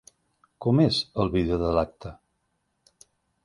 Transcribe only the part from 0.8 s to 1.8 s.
és el vídeo de